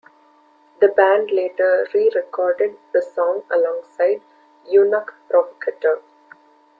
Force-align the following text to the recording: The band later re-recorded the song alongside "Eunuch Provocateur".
The 0.79 0.87
band 0.87 1.29
later 1.29 1.87
re-recorded 1.93 2.75
the 2.91 3.03
song 3.03 3.43
alongside 3.51 4.23
"Eunuch 4.67 5.13
Provocateur". 5.29 6.01